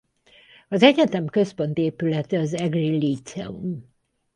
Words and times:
Az 0.69 0.83
egyetem 0.83 1.25
központi 1.25 1.81
épülete 1.81 2.39
az 2.39 2.53
egri 2.53 2.89
Líceum. 2.97 3.89